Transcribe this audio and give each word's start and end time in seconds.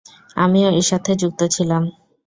আমিও 0.37 0.69
এর 0.71 0.85
সাথে 0.89 1.11
যুক্ত 1.21 1.41
ছিলাম। 1.55 1.83